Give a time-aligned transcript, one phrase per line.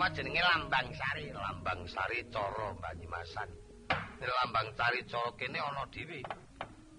[0.00, 3.52] Sima jenenge Lambang Sari, Lambang Sari Cara Banyumasan.
[4.16, 6.24] Nek Lambang Sari Cara kene ana dhewe.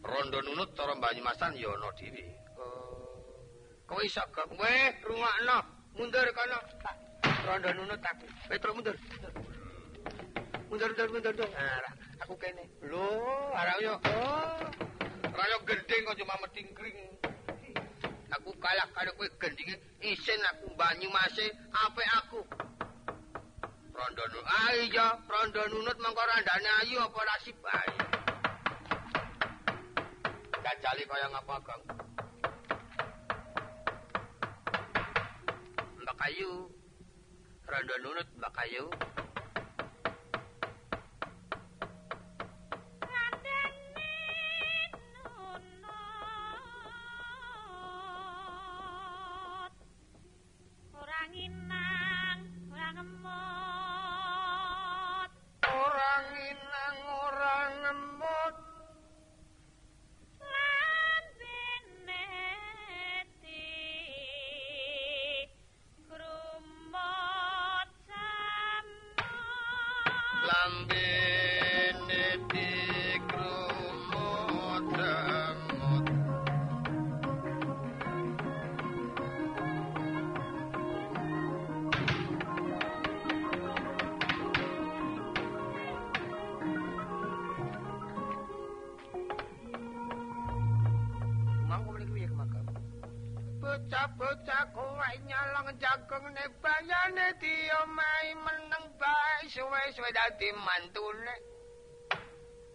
[0.06, 2.22] Rondo nunut cara Banyumasan ya ana dhewe.
[2.62, 3.42] Oh.
[3.90, 5.58] Kowe iso kok weh rungokno.
[5.98, 6.62] Mundur kono.
[7.42, 8.26] Rondo nunut aku.
[8.46, 8.94] Petro mundur.
[10.70, 11.50] Mundur mundur mundur.
[11.58, 12.70] Nah, aku kene.
[12.86, 13.10] Lho,
[13.50, 13.98] arek yo.
[14.14, 14.62] Oh.
[15.26, 17.02] Rayo gending kok cuma metingkring.
[18.30, 19.74] Aku kalah karo kowe gendinge
[20.06, 22.46] isin aku Banyumase apik aku.
[24.02, 24.46] Rondo nunut.
[24.50, 27.94] Ah iya, rondo nunut mengko randane ayu apa nasib bae.
[30.66, 31.82] Jajali kaya ngapa, Kang?
[36.02, 36.52] Mbak Kayu.
[37.70, 38.86] Rondo nunut Mbak Kayu.
[96.12, 101.36] Nyolong jagung ne bayane diomahi meneng bae suwe-suwe dadi mantune.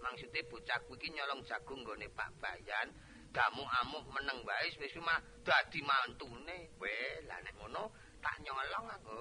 [0.01, 2.89] Maksude bocah kuwi iki nyolong jagung nggone Pak Bayan,
[3.37, 6.73] damu-amuk meneng bae suwe-suwe malah dadi mantune.
[6.81, 7.93] Weh, lah nek ngono
[8.25, 9.21] tak nyolong aku.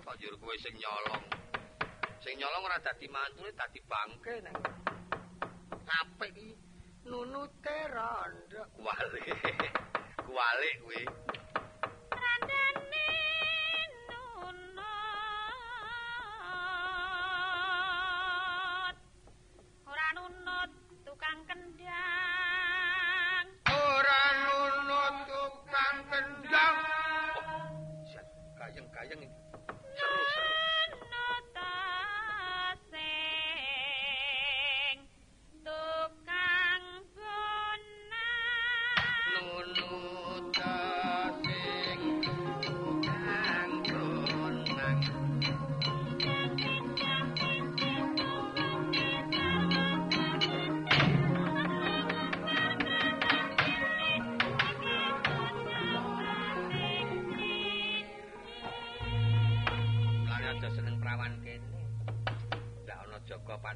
[0.00, 1.24] Kok jur kowe sing nyolong.
[2.24, 4.56] Sing nyolong ora dadi mantune, dadi bangke nek.
[6.00, 6.56] Apik iki.
[7.04, 8.64] Nunute rondo.
[8.72, 9.28] Kuwale.
[10.24, 11.04] Kuwale kuwi.
[23.72, 26.76] Ora nunut tukang kendang.
[27.40, 27.64] Oh,
[28.04, 28.26] siat,
[28.60, 29.41] Gayeng-gayeng iki.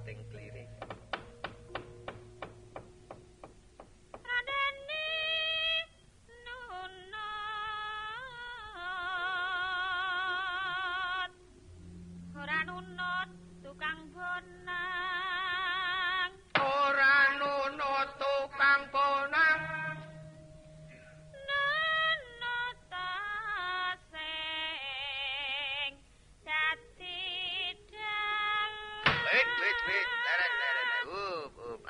[0.06, 0.35] Jaga pating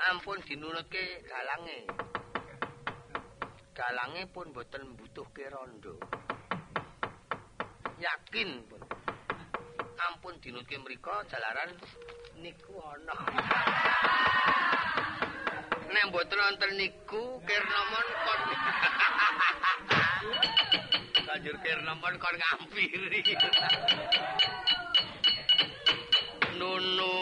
[0.06, 1.78] Ampun dinunutke dalange.
[3.75, 5.98] Dalange pun boten mbutuhke rondo.
[7.98, 8.82] Yakin pun.
[10.06, 11.70] Ampun dinutke mriko jalaran
[12.38, 13.16] niku ana.
[15.91, 18.41] Nek mboten wonten niku Kirnamon kon
[21.26, 23.20] Banjur Kirnamon kon ngampiri.
[26.58, 27.16] Nunut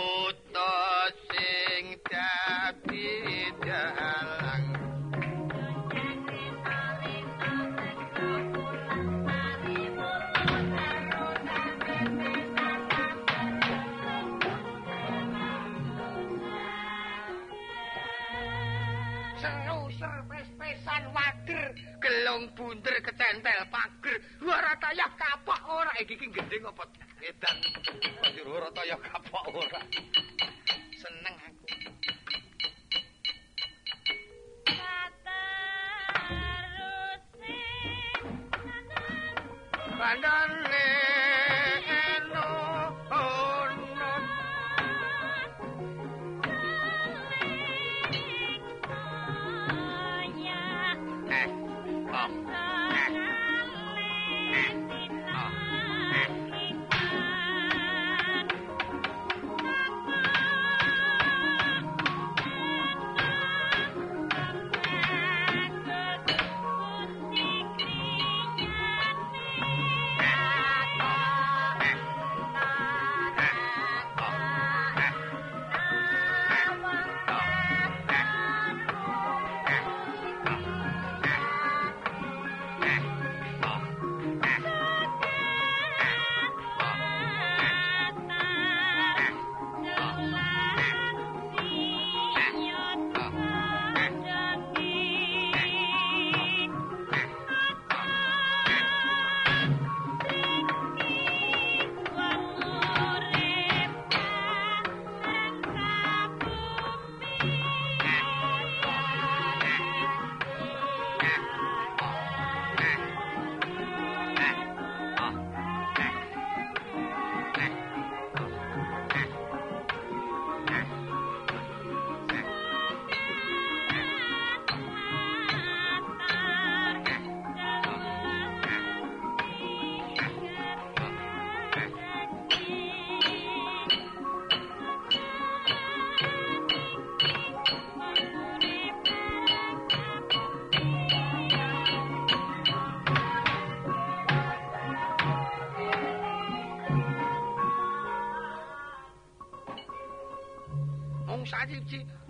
[25.74, 25.92] ora?
[25.98, 26.84] Iki iki gendeng apa
[27.18, 27.56] edan?
[28.22, 29.80] Banjur ora tayah kapok ora?
[30.94, 31.66] Seneng aku.
[39.98, 40.53] Bandane eno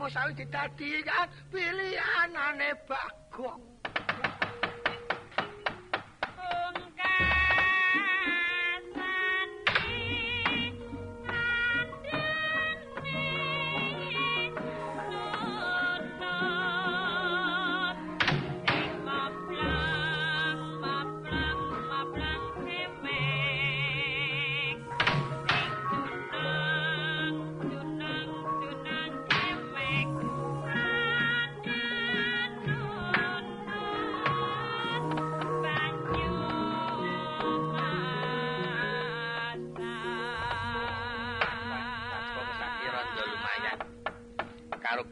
[0.05, 3.24] siji musawi didadi kan pilihanane bagong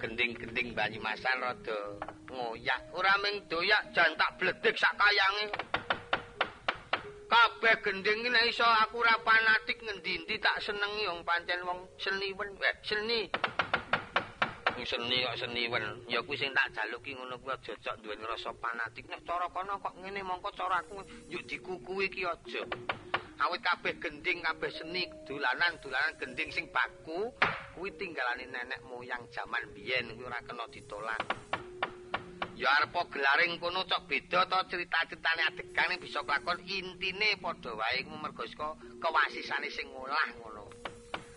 [0.00, 1.79] gending-gending Banyumasan rada
[2.31, 2.81] ngoyak.
[2.97, 5.47] Ora mung doyak jan tak bledik sak kayange.
[7.29, 12.49] Kabeh gending nek iso aku ora fanatik ngendi-endi tak senengi wong pancen wong seniwen.
[12.61, 13.21] Eh, seni.
[14.77, 15.85] Wong seni kok seniwen.
[16.09, 19.09] Ya kuwi sing tak jaluki ngono kuwi aja cocok duweni rasa fanatik.
[19.09, 21.00] Nek cara kono kok ngene mongko cara aku
[21.33, 22.65] yuk dikukuwi ki aja.
[23.43, 27.35] awit kabeh gending kabeh seni dolanan dolanan gending sing baku
[27.75, 31.23] kuwi tinggalane nenek moyang jaman biyen kuwi ora kena ditolak
[32.63, 38.47] ya arep gelaring kono cok beda to cerita-ceritane adegane bisa kelakon intine padha wae mergo
[38.47, 40.71] saka kewasisane sing ngolah ngono.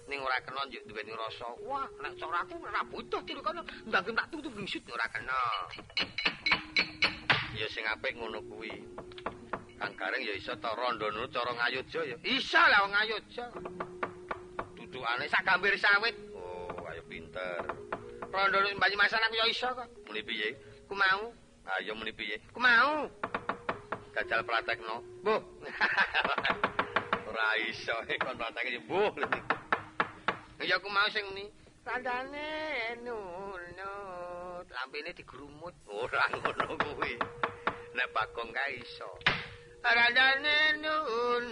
[0.05, 4.05] Ning ora kena njuk duweni rasa wah nek cara aku ora butuh tiru kono mbang
[4.05, 5.39] tak tutup bingsut ora kena.
[7.57, 8.85] Ya sing apik ngono kuwi.
[9.81, 12.17] Kang Gareng ya iso to rondo cara ngayutja ya.
[12.21, 12.93] Iso lah wong
[15.05, 16.17] Dudukane sak gambir sawit.
[16.33, 17.61] Oh, ayo pinter.
[18.33, 19.85] Rondo nurut banyu masan aku ya iso kok.
[20.09, 20.57] Muni piye?
[20.89, 21.29] Ku mau.
[21.77, 22.41] Ayo muni piye?
[22.49, 23.05] Ku mau.
[24.17, 25.05] Gajal pratekno.
[25.21, 25.45] Mbuh.
[27.29, 27.93] Ora iso
[28.25, 29.13] kon pratekne mbuh.
[30.65, 31.53] Ya aku mau sing muni.
[31.85, 34.65] Tandane nunut.
[34.73, 35.77] Lampene digrumut.
[35.85, 37.13] Ora ngono kuwi.
[37.93, 39.21] Nek Bagong kae iso.
[39.85, 41.45] radane nun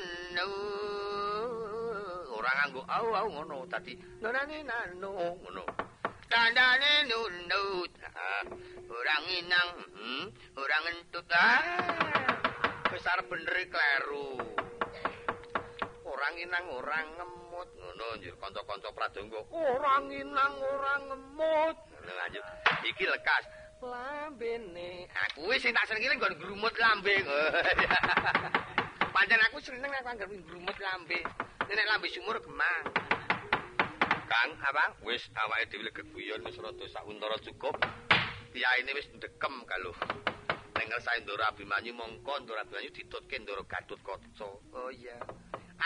[2.33, 5.09] ora nganggo au au ngono dadi nonane nano
[5.41, 5.63] ngono.
[6.33, 7.51] Radane nun
[8.89, 9.69] ora nginang.
[9.93, 10.25] Hmm,
[10.57, 11.29] ora ngentut.
[11.29, 11.61] Ah
[12.93, 14.37] besar bener kleru.
[16.05, 19.41] Ora nginang ora ngemut ngono njur kanca-kanca pradonga.
[19.49, 21.77] Ora nginang ora ngemut.
[22.05, 22.45] Lanjut.
[22.85, 23.43] Iki lekas.
[23.81, 25.09] Lambene.
[25.09, 27.17] Aku wis tak senengi nggon grumut lambe.
[29.13, 31.19] Pancen aku seneng aku anggere grumut lambe.
[31.63, 32.85] Nek lambe sumur gemang.
[34.27, 34.99] Kang, apa?
[35.07, 37.79] Wis awake dhewe geguyon wis rada sauntara cukup.
[38.51, 39.95] Piyaine wis ndekem kalau.
[40.75, 44.47] Ning ngersane Ndoro Abimanyu mongko Ndoro Abimanyu ditutke Ndoro Gatut Kaca.
[44.75, 45.15] Oh iya.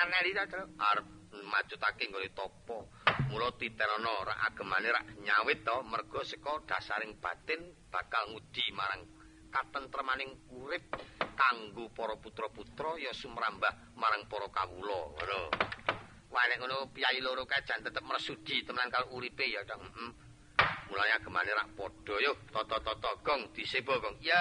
[0.02, 1.08] Analisa arep
[1.46, 2.90] macutake nggone topo.
[3.30, 9.04] Mula titerana rak agemane rak nyawit to mergo saka dasaring batin bakal ngudi marang
[9.52, 10.84] katentremaning urip
[11.38, 15.42] kanggo para putra-putra ya sumrambah marang para kawula ngono.
[16.28, 19.84] Wah nek ngono piyai loro kae jan tetep mersudi tenan karo uripe ya dong.
[19.84, 20.12] Heeh.
[20.90, 24.18] Mulane agemane rak padha yo tata-tata gong disebo gong.
[24.24, 24.40] Ya.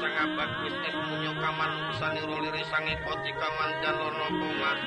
[0.00, 4.78] sang abad kristen punya kamar nusani roli resangi koti kaman dan lono pongan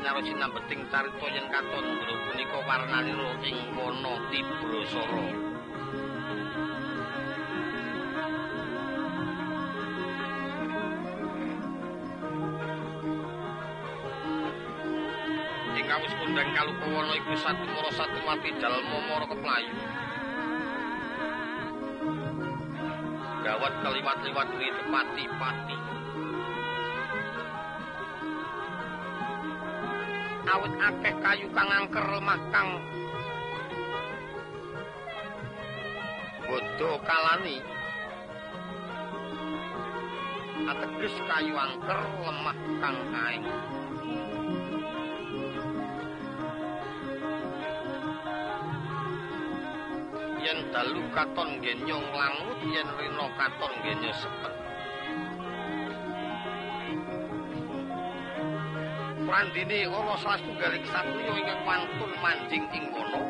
[0.00, 5.28] kutapa ingkang kinarosi nambeting carita yen katon ndro punika warnanira ing wana Tibrasara.
[15.76, 18.18] Ing kawis kondang kalupawana iku satu mara satu
[18.56, 19.76] dalma mara keplayu.
[23.40, 25.99] Gawat keliwat-liwat duwe pati-pati.
[30.50, 32.68] Awit akeh kayu kang angker lemah kang
[36.50, 37.62] bodho kalani.
[40.66, 43.46] Ateges kayu angker lemah kang aing
[50.40, 54.69] yen dalu katon genyong langut yen rina katon genyo sepet
[59.40, 63.24] Prandini ana salah setunggaling satriya ingkang wantun manjing ing kono.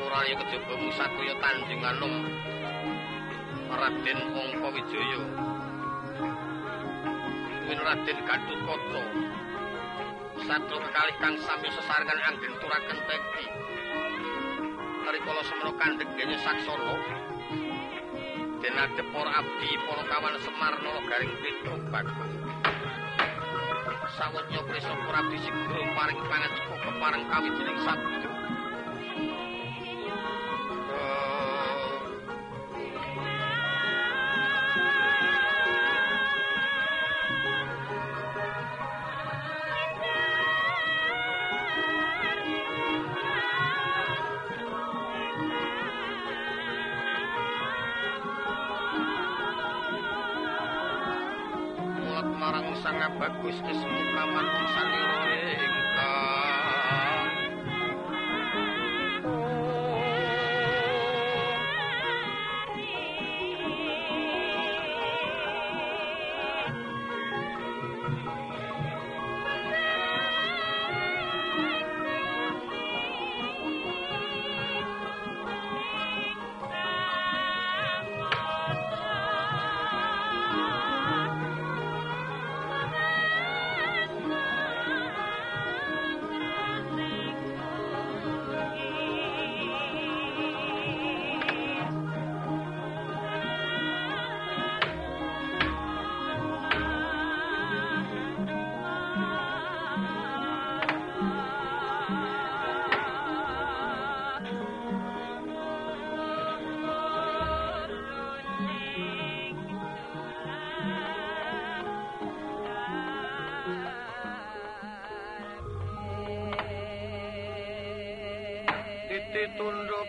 [0.00, 2.14] Ora ya kejaba musatriya Tanjung Anom
[3.68, 5.20] Raden Angka Wijaya.
[7.68, 9.02] Min Raden Gatotkaca.
[10.48, 13.44] Satru kekalih kang sami sesarengan anggen turaken pekti.
[15.04, 16.96] Rikala semana kandhek genyo saksana.
[18.64, 22.33] Den adep para abdi para kawan Semar Garing Petruk Bagong.
[24.14, 28.43] Sawetnya prisa prabi sigro paring pangandiku kepareng kawijining sabda
[53.20, 55.33] bagus kesmu kaman saniro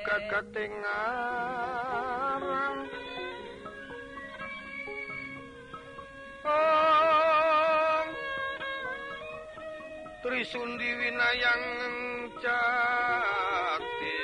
[0.06, 2.88] kagating aran
[6.46, 8.08] Om
[10.24, 11.68] Trisundi winayang
[12.40, 14.20] jati.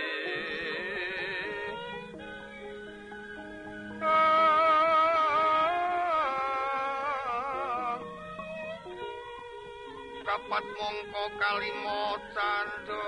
[10.23, 13.00] Kapat mongko kalimo candolo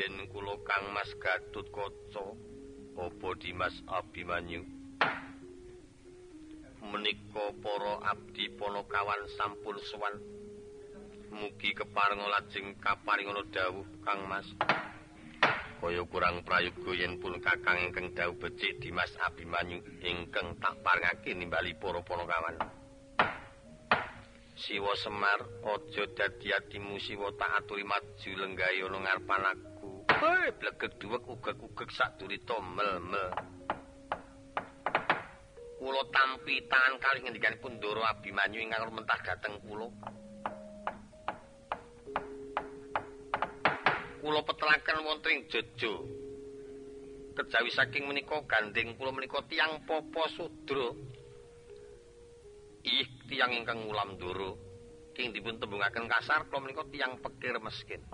[0.00, 2.32] Kang Mas Gatut Kaca
[2.96, 4.64] apa Dimas Abimanyu.
[6.80, 10.16] Menika para abdi ponokawan sampun sowan
[11.28, 14.48] mugi keparenga lajeng kaparingana dawuh Kang Mas.
[15.84, 21.76] Kaya kurang prayoga yen pun kakang ingkang dawuh becik Dimas Abimanyu ingkang tak parengake nimbali
[21.76, 22.56] para ponokawan
[24.56, 29.69] Siwa Semar aja dadi atimu Siwa tak aturi maju lenggahe ana ngarepan
[30.20, 33.32] hei blegek duwek ugek-ugek sak durita mel-mel
[35.80, 39.88] kula tampi tangan kalih ngendikanipun Ndoro Abimanyu ingkang mentah dhateng kula.
[44.20, 46.04] Kula petelaken wonten ing Jojo.
[47.32, 50.92] Kejawi saking menika gandeng kula menika tiyang Popo Sudra.
[52.84, 54.60] Ih, tiyang ingkang ngulam Ndoro.
[55.16, 58.04] King dipun tembungaken kasar kula menika tiyang pekir miskin.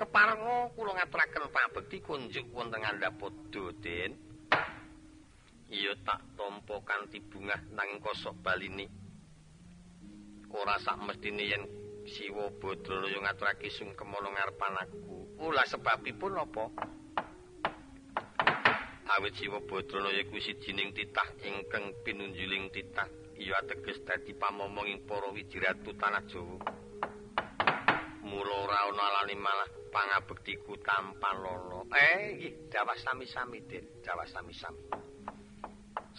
[0.00, 4.16] Keparenga kula ngaturaken pabekti kunjuk wonten ngandhapodo, Den.
[5.68, 8.88] iya tak tampa kanthi bungah nanging kosok balini.
[10.56, 11.62] Ora sak mestine yen
[12.08, 15.36] Siwa Badraya ngaturake sungkemana ngarepan aku.
[15.36, 16.64] Ulah sebabipun apa?
[19.20, 23.06] Awit Siwa Badraya kuwi sijining titah ingkang pinunjuling titah.
[23.36, 26.88] Iya ateges dadi pamomong para wijiratu tanah Jawa
[28.30, 35.10] mula ora ana alane malah pangabektiku tanpa lono eh nggih jawab sami-sami Den jawab sami-sami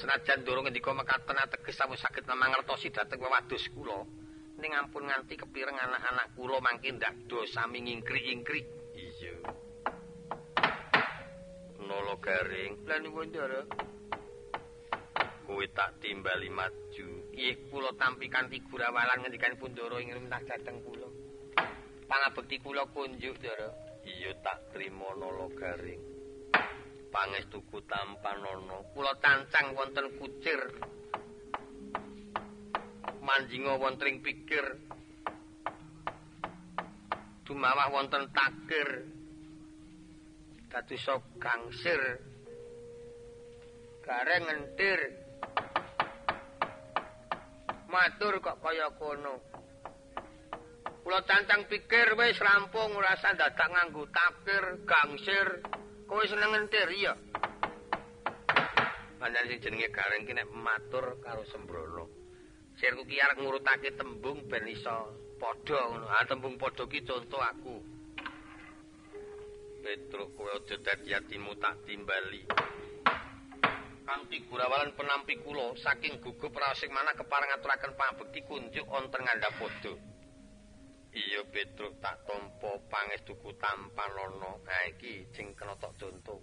[0.02, 4.02] Senajan durung ngendika mekaten ateges sampun saged mangertosi dhateng wewadus kula.
[4.58, 8.62] Ning ampun nganti kepireng anak-anak kula mangke ndak sami ngingkri-ingkri.
[8.95, 9.36] Iya.
[11.86, 13.62] Nolo garing lan wondara.
[15.45, 17.08] Kuwi tak timbali maju.
[17.36, 21.01] Ih kula tampi kanthi gurawalan ngendikanipun Ndara ing rumah dhateng kula.
[22.12, 23.71] Pangabekti kula kunjuk, Ndara.
[24.04, 26.12] Iya tak trima nolo garing.
[27.12, 30.60] pangestuku tampanono kula tancang wonten kucir.
[33.24, 34.65] Manjinga wonten pikir.
[37.47, 39.08] Dumawah wonten takir.
[40.67, 42.02] Dadosa gangsir.
[44.04, 45.00] Gareng entir
[47.91, 49.51] matur kok kaya kono
[51.02, 55.48] kula tancang pikir wis rampung ora dadak nganggo takir gangsir
[56.12, 57.16] Kowe seneng entir iya.
[59.16, 62.12] Panjenengan sing jenenge Gareng ki nek matur karo Sembrono.
[62.76, 66.12] Sirku ki arep ngurutake tembung ben iso padha ngono.
[66.12, 67.80] Ah tembung padha ki conto aku.
[69.80, 72.44] Petro kowe aja dadi atimu tak timbali.
[74.04, 80.11] Kanthi gurawalan penampi kula saking gugup raosing mana kepareng aturaken pabekti kunjuk wonten ngandhapodo.
[81.12, 84.63] Iya Petruk tak tampa pangestuku tanpa lono.
[84.63, 86.39] Ha iki sing kena tok conto.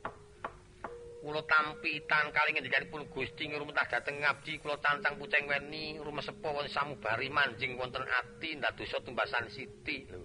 [1.24, 6.52] Kula tampi tan kali ngendikanipun Gusti ngrumetah dhateng ngabdi kula tancang puceng weni rumah sepo
[6.52, 10.20] wonten samubari manjing wonten ati ndadosa tumbasan siti lho.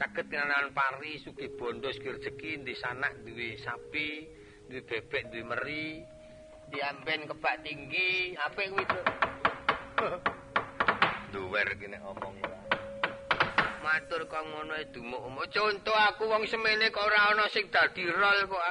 [0.00, 4.24] Saged kenalan pari sugih bondo sugih rejeki di sanak duwe sapi,
[4.72, 6.00] duwe bebek, duwe meri,
[6.72, 8.84] diamben kebak tinggi, apik kuwi,
[11.30, 12.59] Duwer kene omong
[13.90, 15.50] matur kok ngono e dumuk.
[15.50, 18.64] Conto aku wong semene kok ora ana sing dadi rol kok.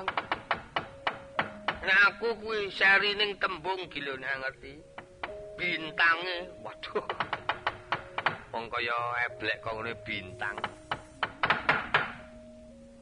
[1.83, 4.73] Nek aku kuwi serining tembung nek ngerti.
[5.59, 7.03] Bintange, waduh.
[8.55, 10.55] Wong kaya eblek kok ngene bintang.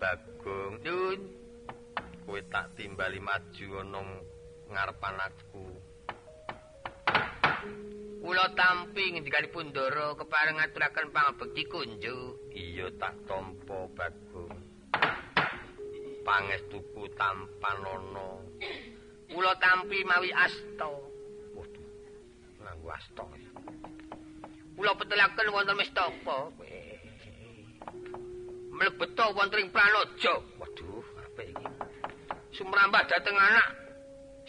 [0.02, 1.22] Bagong, nyun.
[2.26, 4.02] Kowe tak timbali maju ana
[4.74, 5.66] ngarepan aku.
[8.28, 12.52] Kula tampi ngendikanipun Ndara kepareng ngaturaken pangabekti kunjuk.
[12.52, 14.52] Iya tak tampa Bagong.
[16.28, 18.44] Pangestuku tampanono.
[19.32, 20.92] Kula tampi mawi asta.
[21.56, 21.88] Waduh.
[22.68, 23.24] Nganggo asta.
[24.76, 26.52] Kula petelaken wonten mestapa.
[28.76, 30.36] Mlebeto wonten ing Pranaja.
[30.60, 31.68] Waduh, apik iki.
[32.60, 33.68] Sumrambah dhateng anak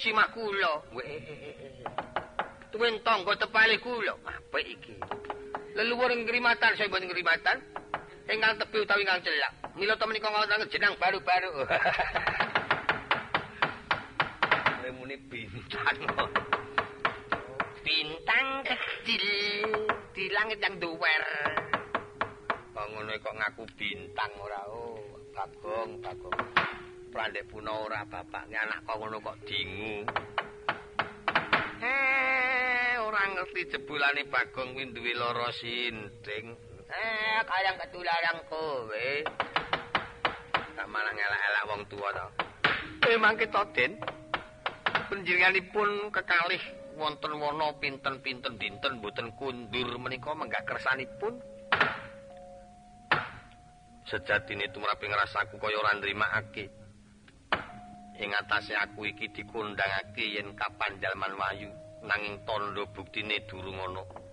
[0.03, 0.83] simah kula.
[0.99, 1.68] Weh.
[2.79, 4.15] Tuwin tangga tepale kula.
[4.23, 4.95] Apik iki.
[5.75, 7.59] Leluhur ngrimatan saya mboten ngrimatan.
[8.31, 9.53] Ingkang tebi utawi ingkang celak.
[9.75, 11.67] Mila to menika ngoten jeneng baru-baru.
[14.87, 15.99] Lemune bintang.
[17.83, 19.27] Bintang kecil
[20.15, 21.25] di langit yang duwer.
[22.79, 25.03] Kok ngono kok ngaku bintang ora oh.
[25.35, 26.35] Bagong, bagong.
[27.11, 30.07] Prandek puna ora bapaknya anak kok ngono kok dingu.
[31.79, 32.58] Eh,
[33.19, 36.55] ora ngerti jebulane Bagong kuwi duwe lara sinting.
[36.87, 39.11] Eh, kayang ketularan kowe.
[40.79, 42.27] Tak malah ngelak-elak wong tuwa to.
[43.11, 43.99] Eh, mangke to, Den.
[45.11, 46.63] Panjenenganipun kekalih
[46.95, 51.43] wonten wana pinten-pinten dinten boten kundur menika menggak kersanipun.
[54.07, 56.71] Sejatine tumraping rasaku kaya ora nrimakake.
[58.23, 64.29] Ing atase aku iki dikundangake yen kapan jalman wayu nanging tondo buktine durung ana.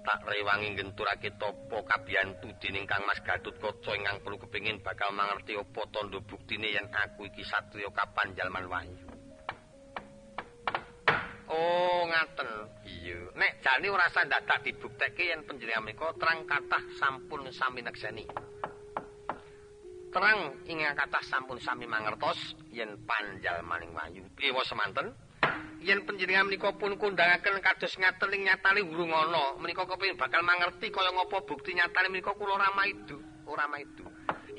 [0.00, 5.54] tak rewangi genturake topo kabiyantu dening Kang Mas Gatut Kaca ingkang perlu kepengin bakal mangerti
[5.54, 8.96] apa tandha buktine yen aku iki satriya kapan jalman wahyu.
[11.50, 12.50] Oh, ngaten.
[12.86, 13.34] Iya.
[13.34, 18.26] Nek jane ora usah dadak dibuktekke yen panjenengan menika terang kathah sampun sami nekseni.
[20.10, 22.38] Terang ingkang kathah sampun sami mangertos
[22.74, 24.26] yen panjalmaning wahyu.
[24.42, 25.29] Ewa semanten.
[25.80, 30.92] Yen panjenengan menika pun kondangaken kados ngaten ing nyatane urung ana menika kepengin bakal mangerti
[30.92, 33.16] kaya ngapa bukti nyatane menika kula ora maidu
[33.48, 34.04] ora maidu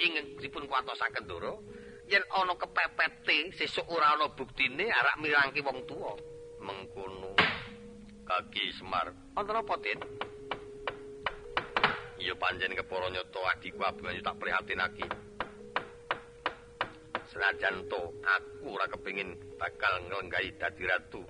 [0.02, 1.54] ing dipun kuwatosaken ndara
[2.12, 6.14] yen ana kepepete sesuk ora ana buktine arak mirangke wong tuwa.
[6.60, 7.34] Mengkono.
[8.28, 9.16] Kaki semar.
[9.34, 10.00] Wonten apa tin?
[12.22, 15.06] Iya panjen kepara nyata adiku abimanyu tak prihatinake
[17.32, 21.24] senajan to aku ora kepengin bakal nglenggahi dadi ratu.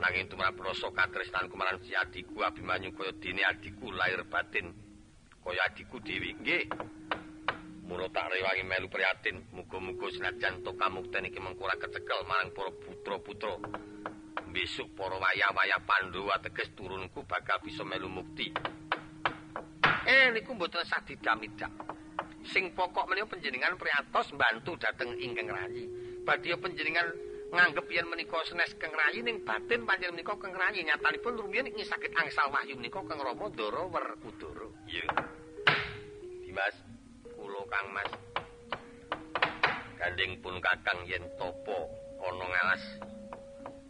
[0.00, 4.72] Nanging tumrap rasa katresnanku marang si adiku Abimanyu kaya dene adiku lahir batin
[5.44, 6.64] kaya adiku dewi nggih.
[7.84, 9.48] Mula tak rewangi melu prihatin.
[9.52, 13.56] Muga-muga senajan to kamukten iki mengko ora kecekel marang para putra-putra.
[14.48, 18.48] Besok para wayah-wayah Pandhawa teges turunku bakal bisa melu mukti.
[20.08, 21.97] Eh niku mboten sadidamidak
[22.52, 25.84] sing pokok menika panjenengan priatos mbantu dhateng ingkang rayi.
[26.24, 27.08] Badhe panjenengan
[27.48, 31.84] nganggep yen menika senes keng rayi ning batin panjenengan menika keng rayi nyatanipun rumiyin ing
[31.84, 34.68] saged angsal wahyu menika keng Rama Ndara Werkudara.
[34.88, 35.08] Iya.
[36.44, 36.76] Dimas,
[37.36, 38.10] kula Kang Mas.
[39.98, 41.90] Gandeng pun Kakang yen topo
[42.22, 42.82] ana ngalas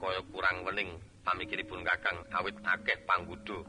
[0.00, 3.66] kaya kurang wening pamikiripun Kakang awit akeh panggudo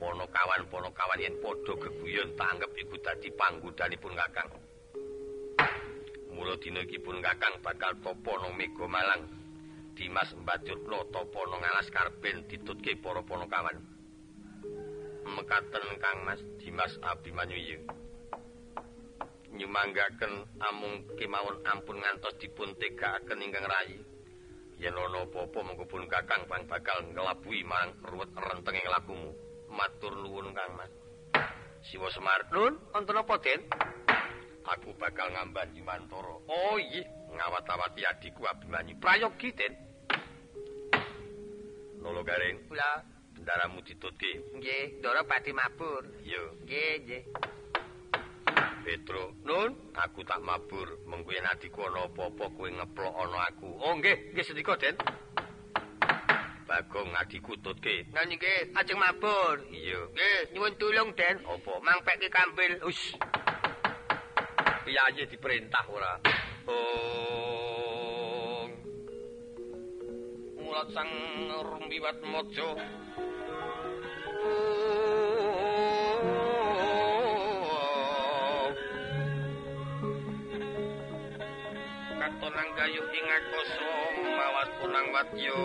[0.00, 4.48] ponokawan-ponokawan yen padha geguyon tak anggap iku dadi panggudanipun Kakang.
[6.32, 9.28] Mula dina iki pun Kakang bakal topo nang Mega Malang.
[9.92, 13.76] Dimas Mbajutna topo nang alas karben ditutke para ponokawan.
[15.28, 17.78] Mekaten Kang Mas Dimas Abimanyu iya.
[19.52, 24.00] Nyumanggaken amung kemawon ampun ngantos dipun tegakaken ingkang rayi.
[24.80, 29.49] Yen ana apa-apa mengko pun Kakang bakal ngelabui marang ruwet rentenging lakumu.
[29.70, 30.92] Matur nuwun Kang Mas.
[31.86, 32.44] Siwa Semar.
[32.52, 33.60] Nun, wonten apa, Den?
[34.68, 36.36] Aku bakal ngamban Mantara.
[36.44, 37.02] Oh iya,
[37.32, 39.00] ngawat-awati adiku Abimanyu.
[39.00, 39.72] Prayogi, Den.
[42.04, 42.68] Nolo Garing.
[42.68, 43.00] Kula
[43.32, 44.56] bendaramu ditutke.
[44.56, 46.04] Nggih, ndara badhe mabur.
[46.20, 46.42] Iya.
[46.64, 47.22] Nggih, nggih.
[48.80, 51.00] Petro, Nun, aku tak mabur.
[51.04, 53.68] Mengko yen adiku ana apa-apa kowe ngeplok ana aku.
[53.80, 54.96] Oh nggih, nggih sedika, Den.
[56.70, 58.06] Bagong adiku tutke.
[58.14, 59.58] Nah nggih, ajeng mabur.
[59.74, 60.06] Iya.
[60.14, 61.42] Nggih, nyuwun tulung, Den.
[61.42, 61.82] Apa?
[61.82, 62.78] Mangpekke kambil.
[62.86, 63.18] Us.
[64.86, 66.22] Piyaye diperintah ora?
[66.70, 68.70] Oh.
[70.62, 71.10] Mulat sang
[71.58, 72.78] rumbiwat mojo.
[82.40, 85.60] Katonang gayuh ing akasa mawas punang watya.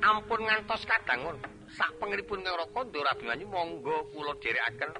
[0.00, 1.36] ampun ngantos kadangun
[1.76, 4.96] sak pengripun ngroko Ndara Abimanyu monggo kula dherekaken.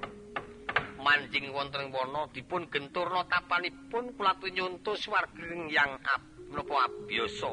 [1.00, 5.96] Manjing wonten ing wana dipun genturna tapanipun kula nyuntus wargeng yang
[6.52, 7.48] menapa biasa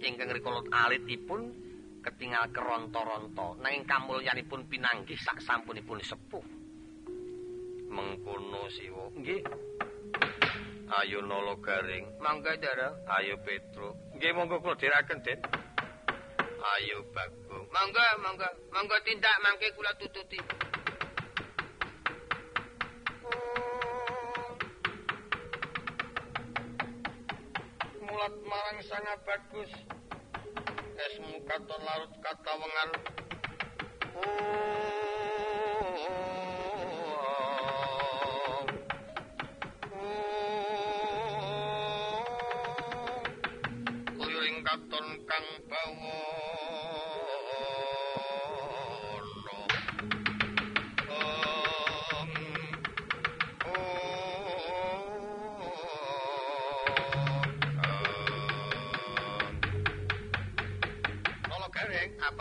[0.00, 1.59] ingkang rikala alitipun
[2.00, 3.60] ketingal keronto-ronto.
[3.60, 6.60] Nanging kamulyanipun pinanggih sak sampunipun sepuh
[7.90, 9.10] mengkono siwa.
[9.18, 9.42] Nggih.
[10.90, 12.06] Ayo nolo garing.
[12.22, 12.94] Mangga dara.
[13.18, 13.98] Ayo petro.
[14.14, 15.40] Nggih monggo kula dherekaken den
[16.60, 17.66] Ayo Bagong.
[17.72, 18.48] Mangga, mangga.
[18.68, 20.38] Mangga tindak mangke kula tututi.
[28.04, 29.72] Mulat marang sangat bagus.
[31.06, 32.52] Esmu katon larut kata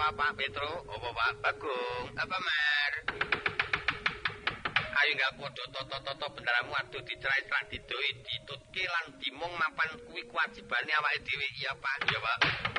[0.09, 2.05] Pak Petro, apa Pak Bagong?
[2.17, 2.93] Apa mer?
[4.99, 11.21] Ayo enggak podo toto-toto beneramu aduh dicerai-cerai didoi ditutke lan dimong mapan kuwi kewajibane awake
[11.29, 11.47] dhewe.
[11.61, 12.37] Iya Pak, iya Pak.
[12.41, 12.78] Ya, Pak.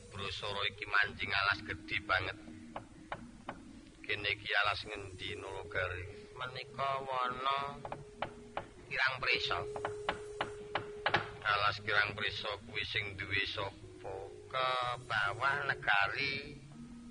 [0.21, 2.37] Tibrasara iki manjing alas gedhe banget.
[4.05, 6.05] Kene iki alas ngendi Nalagari?
[6.37, 7.81] Menika wana
[8.85, 9.57] kirang prisa.
[11.41, 14.13] Alas kirang prisa kuwi sing duwe sapa?
[14.45, 14.69] Ke
[15.09, 16.53] bawah negari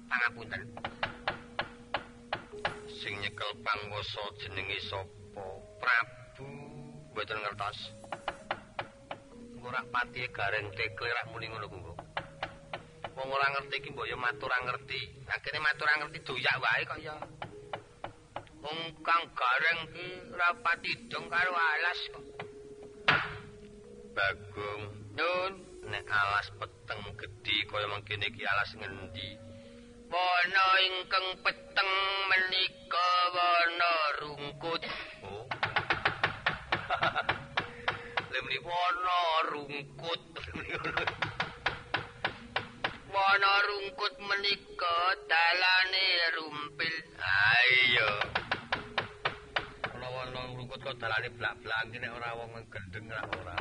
[0.06, 0.62] pangapunten.
[2.94, 5.42] Sing nyekel pangwasa jenenge sapa?
[5.82, 6.46] Prabu
[7.10, 7.78] mboten ngertos.
[9.66, 11.89] ora pati gareng tekle rak muni ngono kuwi.
[13.20, 15.00] Wong ora ngerti iki mbok yo matur ngerti.
[15.28, 17.12] Akhire matur ngerti doyak wae kok ya.
[18.64, 22.24] Wong kang gareng ki ora pati dong karo alas kok.
[24.16, 24.82] Bagong,
[25.20, 25.52] nun
[25.92, 29.36] nek alas peteng gedhi kaya mangkene iki alas ngendi?
[30.08, 31.92] Wana ingkang peteng
[32.24, 33.92] menika wana
[34.24, 34.82] rungkut.
[35.28, 35.44] Oh.
[38.32, 39.20] Lemni wana
[39.52, 40.22] rungkut.
[43.10, 44.94] wana rungkut menika
[45.26, 46.06] dalane
[46.38, 46.96] rumpil.
[47.18, 48.10] Ayo.
[49.90, 53.56] Wana wana rungkut kok dalane blak-blak nek ora wong gendeng ra ora.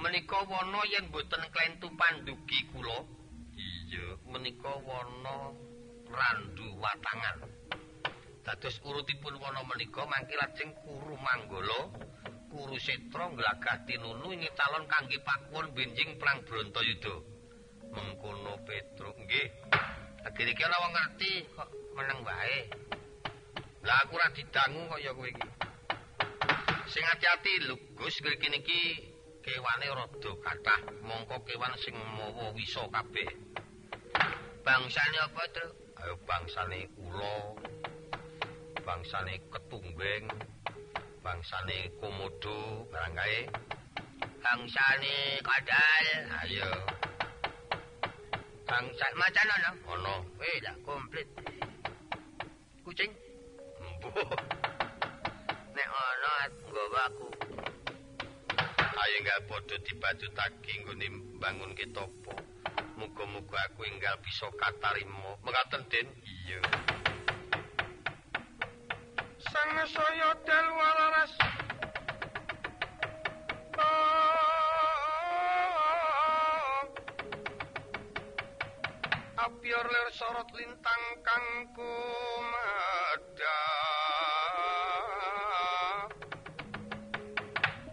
[0.00, 3.04] Menika wana yen boten klentu pandugi kula.
[3.60, 5.52] Iya, menika wana
[6.08, 7.36] randu watangan.
[8.40, 11.92] Dados urutipun wana menika mangke lajeng kuru manggala
[12.50, 17.29] Kurusetra nglagah tinunu ing calon kangge pakuwon benjing perang Brantayuda.
[17.94, 19.48] Mengkono Petruk nggih.
[20.26, 22.58] Akhire iki wong ngerti kok meneng wae.
[23.86, 25.48] Lah aku ora didangu kok ya kowe iki.
[26.90, 29.10] Sing ati-ati lho Gus kene iki
[29.40, 33.30] kewane rada kathah mongko kewan sing mawa wisa kabeh.
[34.60, 35.68] Bangsane apa, Tru?
[36.00, 37.56] Ayo bangsane ula.
[38.84, 40.28] Bangsane ketungbeng.
[41.20, 43.40] bangsane komodo barang kae
[44.40, 46.06] bangsane kadal
[46.40, 46.72] ayo
[48.70, 49.70] bangsa macan ana.
[49.90, 51.26] Ono eh dak komplit.
[52.86, 53.10] Kucing.
[53.82, 54.30] Mbuh.
[55.74, 56.32] Nek ana
[56.70, 57.28] nggawa aku.
[59.00, 61.06] Ayo enggak padha dibadutake nggone
[61.40, 62.36] bangun ketopo
[63.00, 65.40] muga-muga aku enggal bisa katarimo.
[65.42, 66.60] Mengaten den iya.
[69.40, 71.32] Sang saya del walaras
[79.40, 83.60] Apior ler sorot lintang kang kumada.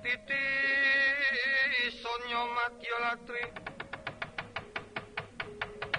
[0.03, 0.45] Titi
[2.03, 3.45] sonyo matyo latri.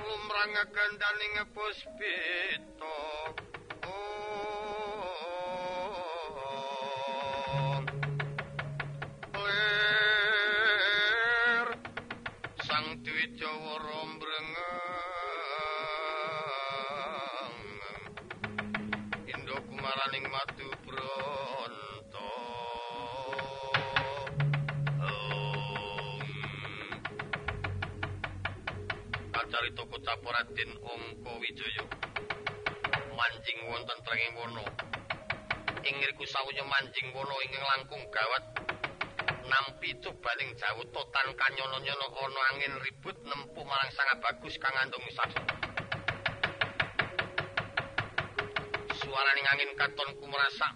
[0.04, 2.96] Lumrang gandaning puspito
[30.08, 31.84] Raden Angka Wijaya
[33.12, 34.64] manjing wonten trenging wana
[35.84, 38.44] ing ngriku sawunya manjing wana ingkang langkung gawat.
[39.52, 45.40] Nampi cobaning jawuta tan kanyono-nyono ana angin ribut nempuh marang sangat bagus kang andung sasi
[49.04, 50.72] suaraning angin katon kumrasak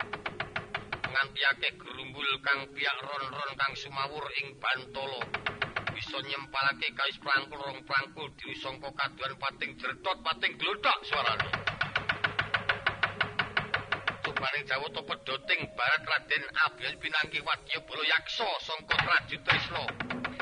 [1.09, 5.42] nganti akeh gerumbul kang piyak ron-ron kang sumawur ing bantala
[6.03, 11.47] bisa nyempalake kais prangkul rong prangkul diusangka kaduan pating jertot pating glodok suarane
[14.27, 16.43] Cobaning Jawa to pedoting barat Raden
[16.99, 20.42] pinangki wadya bala yaksa sangka Trajutrisna kelono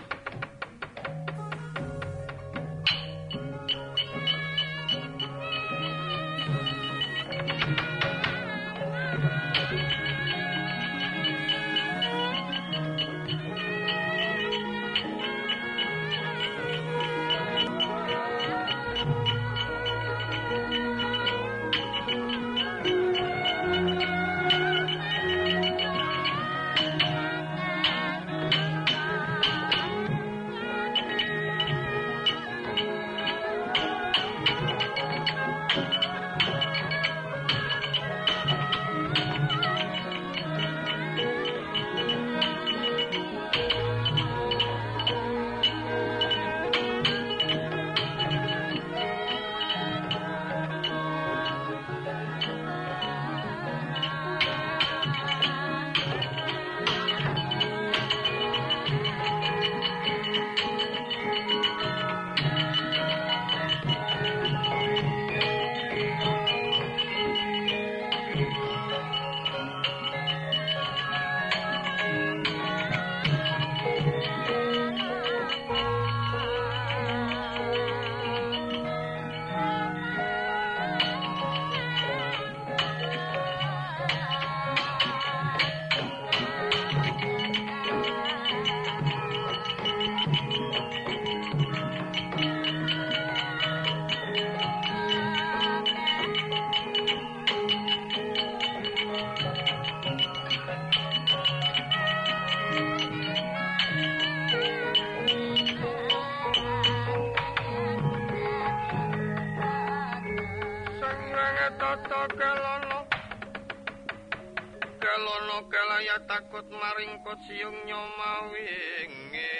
[117.31, 119.55] kot siung nyomawingi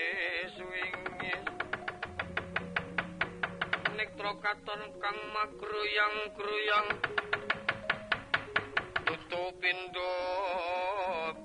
[0.59, 1.35] swingi.
[3.95, 6.89] Nektro katon kang magruyang gruyang.
[9.07, 10.14] Tutu pindo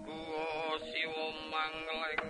[0.01, 2.25] kuo siwo mangleng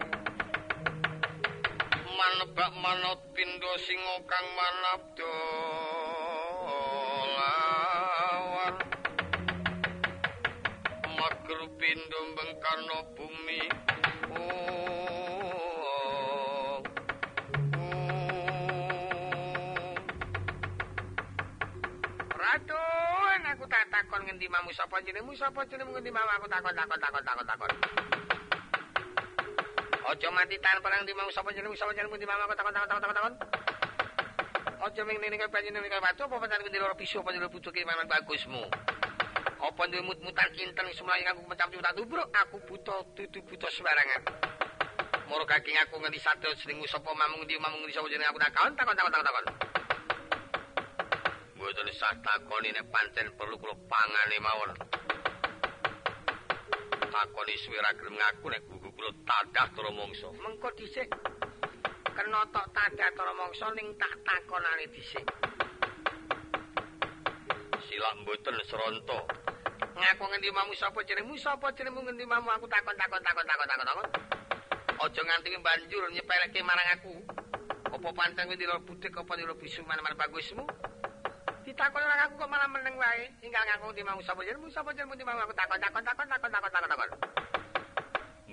[2.19, 5.35] manebak manot pindo singo kang manabdo
[7.31, 8.75] lawan
[11.15, 13.44] magru pindo bengkano bumi
[24.25, 27.71] ngendi mamu sapa jenengmu sapa jenengmu ngendi mamu aku takon takon takon takon takon.
[30.05, 33.33] Aja mati tanpa nang dimau sapa jenengmu sapa jenengmu di mamaku takon takon takon takon.
[34.85, 37.73] Aja ming ning kaya panjenengan kaya batu apa pancen kuwi loro pisu apa loro pucuk
[37.85, 38.69] maman bagusmu.
[39.65, 44.21] Apa duwe mut-mutan kinten semulayan aku mencam tak tubruk aku buta dudu buta sembarangan.
[45.25, 48.77] Moro kaki aku ngendi satu jenengmu sapa mamung di mamung di sapa jeneng aku takon
[48.77, 49.74] takon takon takon takon.
[51.65, 54.71] Mboten sah takoni nek pancen perlu kula pangane mawon.
[57.09, 60.29] Takoni suwe ra gelem ngaku nek gugu kula tadah tara mangsa.
[60.45, 61.09] Mengko dhisik
[62.13, 65.25] kena tok tadah tara mangsa ning tak takonane dhisik.
[67.89, 69.25] Silak mboten seronto.
[69.97, 73.87] Ngaku ngendi mamu sapa jenengmu sapa jenengmu ngendi mamu aku takon takon takon takon takon
[73.89, 74.07] takon.
[75.01, 77.13] Aja nganti banjur nyepeleke marang aku.
[77.89, 80.84] Apa pancen kuwi dira budik apa dira bisu mana-mana bagusmu?
[81.65, 83.25] Ditakon ora aku kok malah meneng wae.
[83.41, 86.51] Tinggal ngaku di mau sapa jenengmu sapa jenengmu di mau aku takon takon takon takon
[86.53, 87.09] takon takon takon.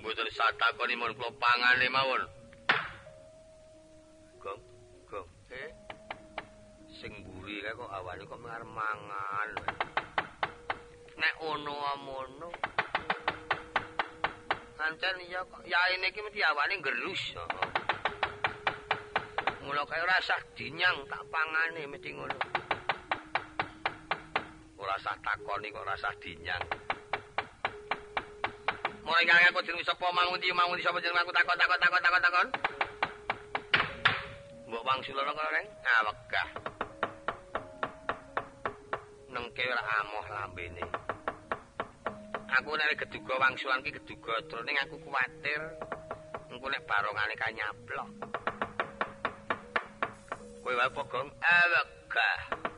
[0.01, 2.25] Mboten satakoni mun kula pangane mawon.
[4.41, 4.61] Gong,
[5.05, 5.29] gong.
[5.53, 5.69] Eh.
[6.89, 9.49] Sing mburi kae kok awane kok mengar mangan.
[11.13, 12.49] Nek ono amono.
[14.81, 17.37] Ancen iya kok ya ini iki mesti awane gerus.
[19.61, 22.62] Mula kaya rasah dinyang tak pangane mesti ngono.
[24.83, 26.63] Ora sah takoni kok ora sah dinyang.
[29.03, 32.21] Mulai kang aku jeneng sapa mangun di mangun sapa jeneng aku takon takon takon takon
[32.23, 32.47] takon.
[34.67, 35.67] Mbok wangsulana kok reng?
[35.87, 36.47] Ah wegah.
[39.31, 40.85] Nengke ora amoh lambene.
[42.59, 44.35] Aku nek geduga wangsulan ki geduga
[44.67, 45.61] ning aku kuwatir
[46.51, 48.09] engko nek barongane kanyablok.
[50.63, 52.72] Kowe wae pogong ah.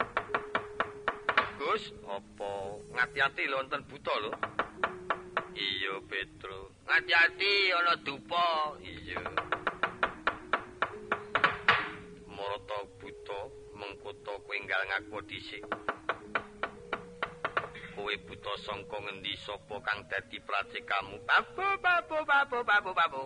[1.55, 2.51] Gus, apa
[2.91, 4.31] ngati-ati lho wonten buta lho?
[5.55, 6.75] Iya, Petro.
[6.83, 8.75] Ngati-ati ana dupa.
[8.83, 9.23] Iya.
[12.27, 13.39] Marata buta
[13.71, 15.63] mengkoto kowe enggal ngaku dhisik.
[17.95, 21.23] Kowe buta sangka ngendi sapa kang dadi pracekamu?
[21.23, 23.23] Babu, babu, babu, babu, babu.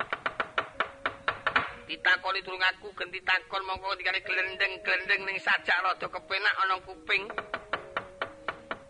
[1.90, 7.26] Ditakoni durung aku genti takon mongko dikane glendeng-glendeng ning sajak rada kepenak ana kuping.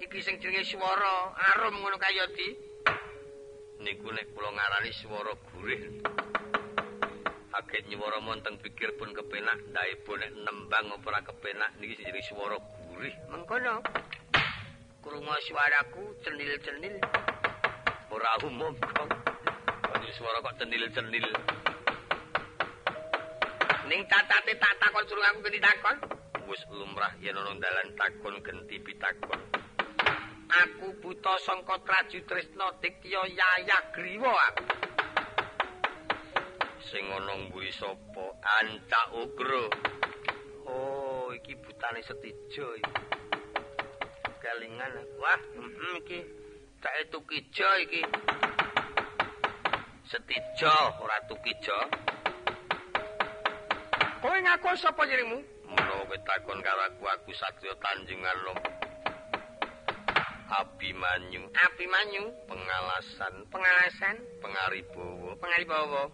[0.09, 2.49] Iki sing jenenge swara arum ngono kaya di.
[3.85, 6.01] Niku nek kula ngarani swara gurih.
[7.53, 12.09] Aget nyuwara monteng pikir pun kepenak ndae pun nek nembang apa ora kepenak niki sing
[12.09, 13.13] jenenge swara gurih.
[13.29, 13.85] Mengkono.
[15.05, 16.97] Krungu swaraku cenil-cenil.
[18.09, 19.13] Ora umum kok.
[19.93, 21.29] Ini swara kok cenil-cenil?
[23.85, 26.01] Ning catate tak takon suruh aku genti takon.
[26.49, 29.48] Wis lumrah yen ana dalan takon genti pitakon
[30.49, 34.65] Aku buta sangka Traju Trisna Dikya Yayagriwa aku.
[36.89, 38.25] Sing ana mburi sapa?
[38.57, 39.69] Ancak Ugra.
[40.65, 42.93] Oh, iki butane Setijo iki.
[44.41, 44.97] Kelingan.
[45.21, 46.19] Wah, heeh iki.
[46.81, 48.01] Cak Tukijo iki.
[50.09, 51.77] Setijo ora Tukijo.
[54.17, 55.05] Kowe ngaku sapa?
[55.05, 58.78] Menawa kowe takon karo aku, aku Satya Tanjungan Lom.
[60.49, 61.45] Abimanyu.
[61.53, 62.25] Abimanyu.
[62.49, 63.45] Pengalasan.
[63.53, 64.15] Pengalasan.
[64.41, 65.37] Pengaribowo.
[65.37, 66.09] Pengaribowo.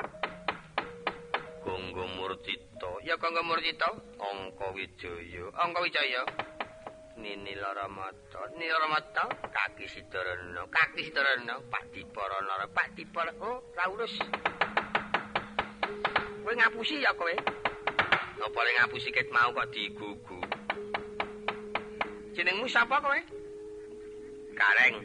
[1.64, 3.00] Gonggo Murtito.
[3.08, 3.88] Ya Gonggo Murtito.
[4.20, 5.48] Angka Wijaya.
[5.56, 6.22] Angka Wijaya.
[7.16, 8.52] Nini Laramata.
[8.60, 9.24] Nini Laramata.
[9.48, 10.68] Kaki Sidarana.
[10.68, 11.56] Kaki Sidarana.
[11.72, 12.68] Pak Dipara Nara.
[12.68, 13.32] Pak Dipara.
[13.40, 14.20] Oh, Laurus.
[16.44, 17.34] Kowe ngapusi ya kowe?
[18.46, 20.38] Apa ning ngapusi ket mau kok digugu?
[22.38, 23.18] Jenengmu sapa kowe?
[24.56, 24.96] Kareng.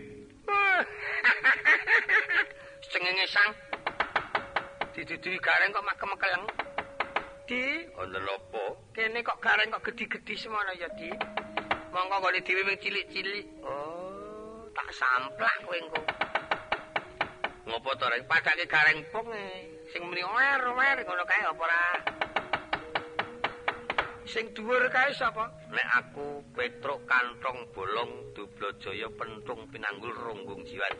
[2.90, 3.50] Sengenge sang.
[4.94, 6.46] Didudui gareng kok makem-mekeleng.
[7.50, 8.64] Di, wonten apa?
[8.94, 11.10] Kene kok gareng kok gedhi-gedhi semono ya, Di.
[11.90, 13.66] Monggo gone dhewe ming cilik-cilik.
[13.66, 16.02] Oh, tak samplak kowe engko.
[17.66, 19.66] Ngopo to rek padake gareng pung e.
[19.90, 21.82] Sing muni wer-wer ngono kae apa ora?
[24.30, 25.50] Sing dhuwur kae sapa?
[25.74, 30.94] Nek aku Petruk Kantong Bolong Dublajaya Pentung Pinanggul Runggung Jiwan.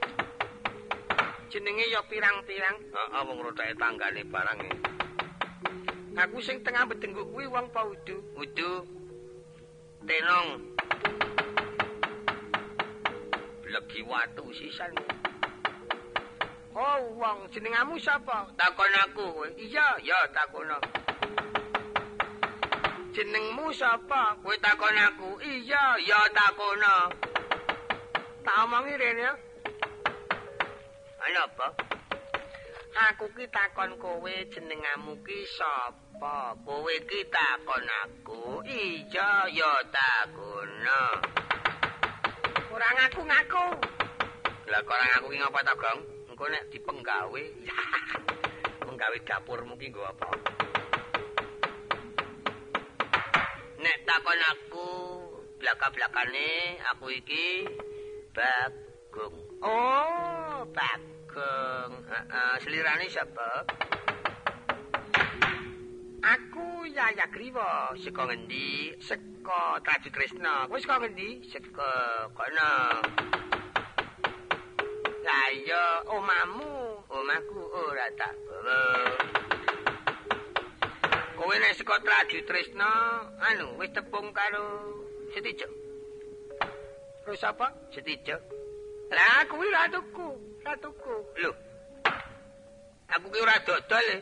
[1.46, 2.90] Jenenge ya pirang-pirang.
[2.90, 4.70] Heeh, wong rodake tanggane barang e.
[6.18, 8.18] Aku sing tengah bedengguk kuwi wong pa udu.
[8.34, 8.82] Udu.
[10.10, 10.74] Tenong.
[13.70, 14.90] Legi watu sisan.
[16.74, 18.50] Oh, wong jenengamu sapa?
[18.58, 19.46] Takon aku kowe.
[19.54, 20.66] Iya, ya takon.
[23.10, 24.38] Jenengmu sapa?
[24.38, 25.42] Kowe takon aku.
[25.42, 26.78] Iya, ya takon.
[28.46, 29.34] Tak omongi rene.
[31.18, 31.74] Ayo apa?
[33.10, 36.54] Aku ki takon kowe jenengamu ki sapa?
[36.62, 38.62] Kowe ki takon aku.
[38.62, 40.70] Iya, ya takon.
[42.70, 43.66] Ora ngaku-ngaku.
[44.70, 46.00] Lah kok ora ngaku ki ngapa to, Gong?
[46.30, 47.42] Engko nek dipenggawe.
[48.86, 50.30] Penggawe dapurmu ki nggo apa?
[53.80, 54.88] Nek takon aku
[55.56, 57.64] blaka-blakane aku iki
[58.36, 59.36] Bagong.
[59.64, 61.92] Oh, Bagong.
[62.04, 63.64] Heeh, selirane sapa?
[66.20, 69.00] Aku Yaya Griwo, saka ngendi?
[69.00, 70.68] Saka Traju Tresna.
[70.68, 71.40] Kowe saka ngendi?
[71.48, 72.72] Saka kono.
[75.24, 79.39] Lah iya, omamu, omaku ora tak bawa.
[81.40, 82.90] Kowe nek saka Traju Tresna,
[83.40, 84.92] anu wis tepung karo
[85.32, 85.64] Setijo.
[87.24, 87.72] Terus apa?
[87.88, 88.36] Setijo.
[89.08, 91.16] Lah kuwi ratuku, ratuku.
[91.40, 91.52] Lho.
[93.16, 94.18] Aku ki ora dodol e.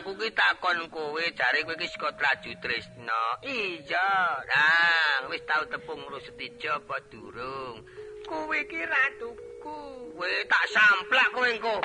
[0.00, 3.44] Aku ki takon kowe jare kowe ki saka Traju Tresna.
[3.44, 4.08] Iya,
[4.48, 7.84] lah wis tau tepung karo Setijo apa durung?
[8.24, 9.76] Kowe ki ratuku.
[10.16, 11.76] Kowe tak samplak kowe engko.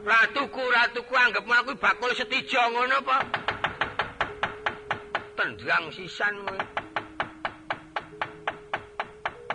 [0.00, 3.16] Ratuku, ratuku anggapmu aku bakul Setijo ngono apa?
[5.36, 6.60] Tendang sisan kowe.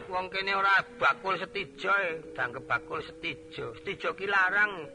[0.06, 3.74] Wong kene ora bakul Setijo e, dianggep bakul Setijo.
[3.82, 4.86] Setijo ki larang.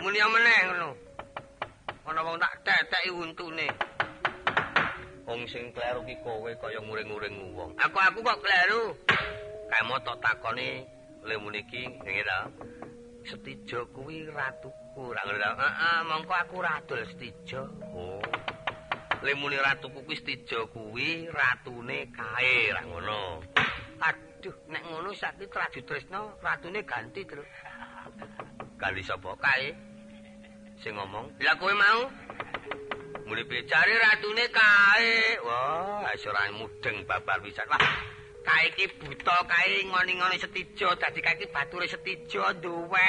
[0.00, 0.90] Muni meneh ngono.
[2.08, 3.68] Ana wong tak teteki untune.
[5.28, 7.76] Wong sing kleru ki kowe kaya nguring-nguring wong.
[7.76, 8.96] Aku aku kok kleru.
[9.68, 12.38] Kamu tok takoni le muni ki ngene ta.
[13.22, 14.98] Setijo kuwi ratuku.
[14.98, 15.38] Ora ngono?
[15.62, 17.62] Heeh, mongko aku radul Setijo.
[17.94, 18.22] Oh.
[19.22, 23.42] Le muni ratuku kuwi Setijo kuwi ratune kae, ra ngono.
[24.02, 27.46] Aduh, nek ngono saiki Traju Tresna ratune ganti terus.
[28.74, 29.70] Ganti sapa kae?
[30.82, 32.10] Sing ngomong, "Lah kowe mau?"
[33.22, 35.38] Muli bicari ratune kae.
[35.46, 37.70] Wah, wis ora mudeng babar pisan.
[37.70, 37.78] Wah,
[38.42, 43.08] kae iki buta kae ngoni-ngoni Setijo, dadi kae iki bature Setijo duwe.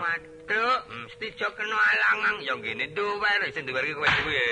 [0.00, 4.42] Maduk, hmm, Setijo kena alangang ya ngene duwe, sing duwe iki kowe duwe.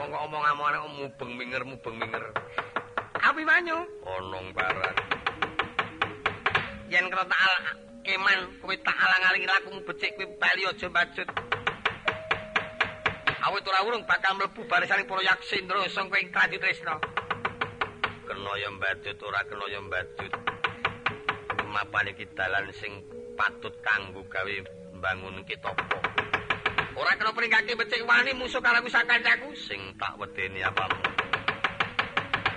[0.00, 2.24] Wong kok omong-omong mubeng minger mubeng minger.
[3.20, 3.76] Api banyu?
[4.04, 4.96] Onong barat.
[6.88, 11.28] Yen kena tak keman kowe tak alang-alingi lakumu becik kowe bali aja mbajut.
[13.40, 17.00] Awit ora urung bakal mlebu barisan para yaksindra sing kowe Kradi Tresna.
[18.28, 20.32] Kena ya mbajut ora kena ya mbajut.
[21.64, 23.00] Mapan iki dalan sing
[23.40, 24.54] patut kanggo gawe
[24.92, 25.98] mbangun kitopo.
[27.00, 31.00] Ora kena peringkake becik wani musuh karo sakancaku sing tak wedeni apamu.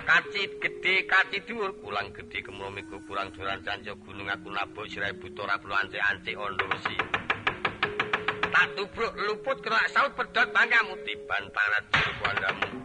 [0.04, 5.48] Kaci gedhe kaci dhuwur kulang gedhe kemromiku kurang duran canca gunung aku nabuk sirahe buta
[5.48, 7.13] ora perlu ancik-ancik ondo wesi.
[8.54, 11.84] Tak tubruk luput kerak saut pedot bangkamu tiban parat
[12.22, 12.83] kuandamu.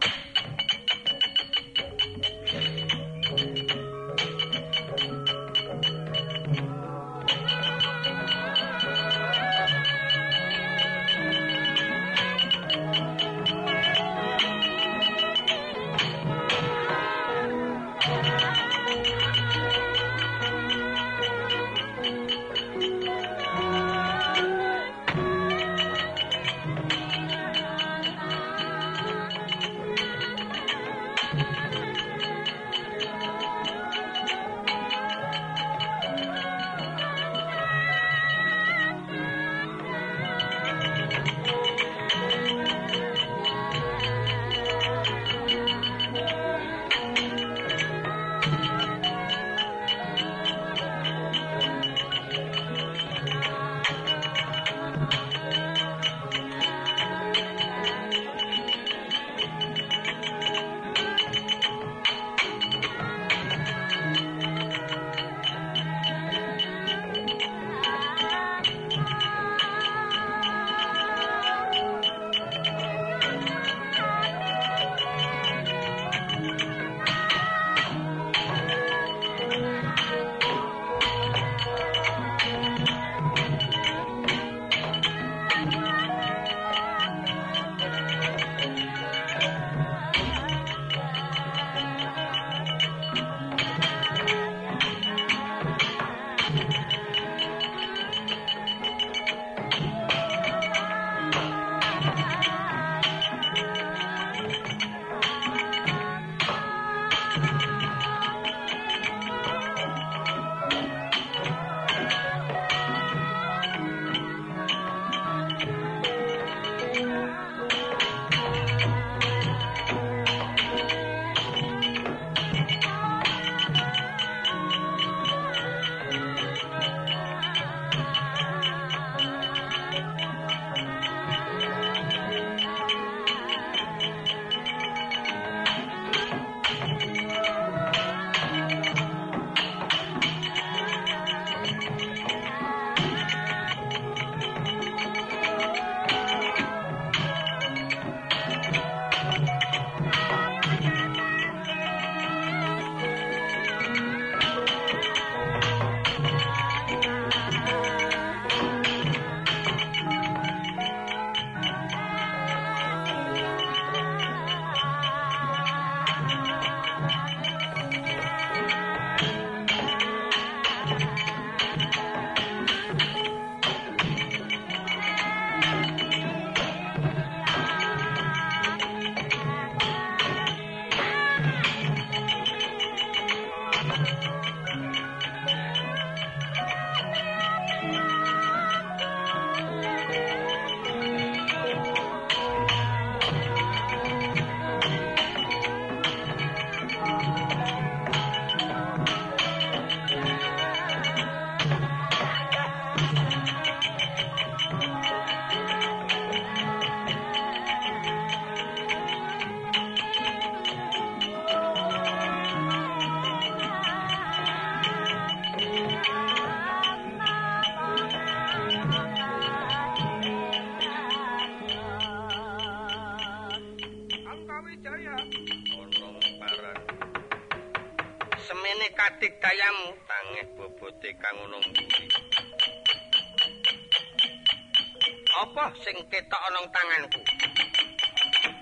[235.90, 237.18] Sing ketok ana tanganku?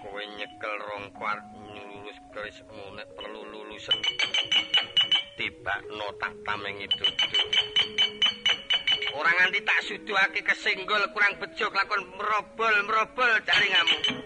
[0.00, 4.00] Kowe nyekel rong kuart nyulus kerismu nek perlu lulusen.
[5.36, 7.04] Tibakno tak tameng itu.
[9.12, 14.17] Ora nganti tak suduhake kesenggol kurang bejo lakon merobol-merobol jaringamu.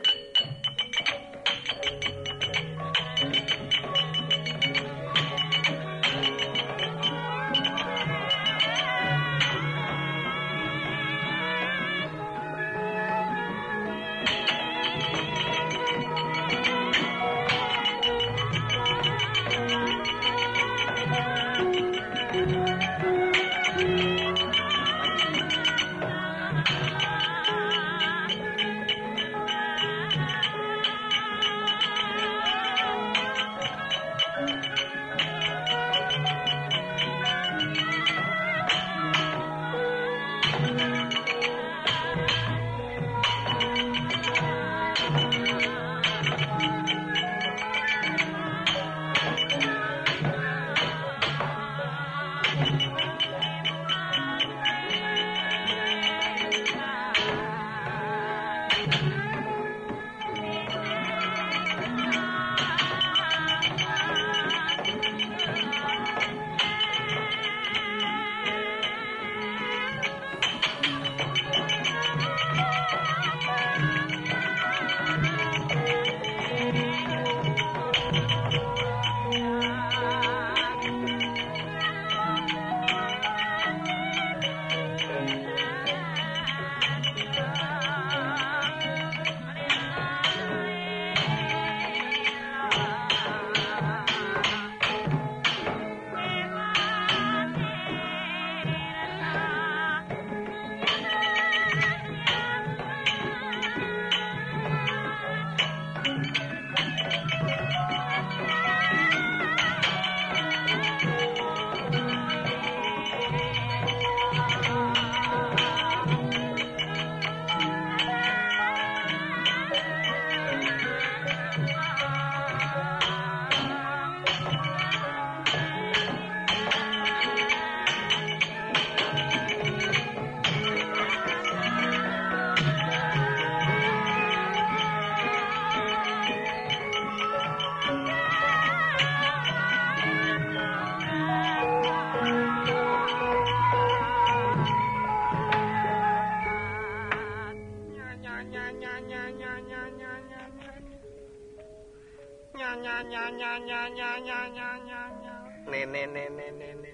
[155.73, 156.93] Nene nene nene.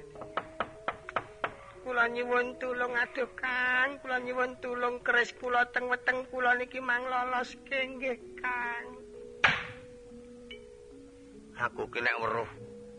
[1.85, 7.05] Kula nyuwun tulung aduh Kang, kula nyuwun tulung keris kula teng weteng kula niki mang
[7.05, 8.87] lolos nggih Kang.
[11.61, 12.51] Aku ki nek weruh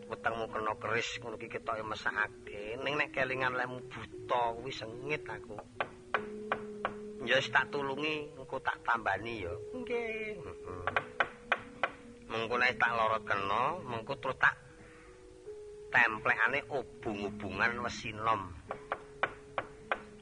[0.06, 2.78] wetengmu kena keris ngono ki ketoke mesakake.
[2.78, 5.58] Ning nek kelingan lemu buta kuwi sengit aku.
[7.26, 9.54] Ya tak tulungi, engko tak tambani ya.
[9.74, 10.34] Nggih.
[12.30, 14.54] Mengko nek tak lorot kena, mengko terus tak
[15.90, 18.54] templekane obung-obungan wesinom.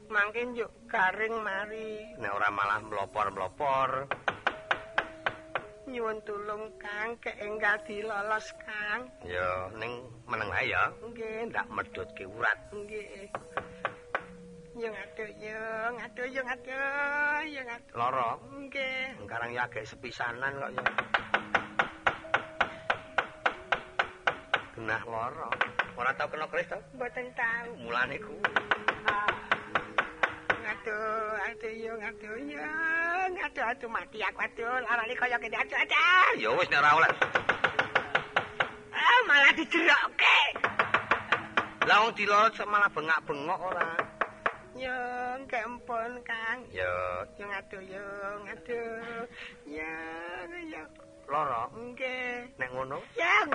[0.09, 2.01] Mangke njuk garing mari.
[2.17, 4.09] Nek ora malah mlopor-mlopor.
[5.85, 9.09] Nyuwun tulung Kang, keenggal dilolos Kang.
[9.21, 10.89] Ya ning meneng ae ya.
[11.05, 12.57] Nggih, Ndak medhotke urat.
[12.73, 13.29] nggih.
[14.79, 17.93] Yung atuh, yung atuh, yung atuh, yung atuh.
[17.93, 18.37] Lara.
[18.49, 19.17] Nggih.
[19.21, 20.83] Sekarang ya agak sepisanan kok ya.
[24.79, 25.51] Genah lara.
[25.99, 26.79] Ora tau kena keris to?
[26.95, 27.83] Mboten tahu.
[27.83, 28.31] Mulane ku.
[30.71, 36.31] Aduh, aduh, yung aduh, yung aduh, aduh, mati aku, aduh, larane kaya gini, aduh, aduh.
[36.39, 37.11] Ya wis nek ora oleh.
[38.95, 40.39] Ah, malah dijerokke.
[41.83, 43.91] Lah wong dilorot malah bengak-bengok ora.
[44.79, 46.63] Yung, kempon, Kang.
[46.71, 49.27] Ya Yung aduh, yung aduh,
[49.67, 50.87] yung, yung.
[51.27, 51.67] lara.
[51.75, 52.47] Nggih.
[52.55, 53.51] Nek ngono Yang.